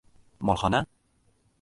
—Molxona? 0.51 0.83